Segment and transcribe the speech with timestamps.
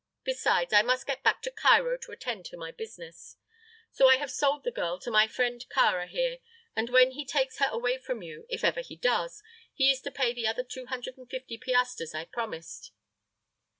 [0.23, 3.37] Besides, I must get back to Cairo to attend to my business,
[3.91, 6.39] so I have sold the girl to my friend Kāra here,
[6.75, 9.43] and when he takes her away from you, if ever he does,
[9.75, 12.93] he is to pay the other two hundred and fifty piastres I promised."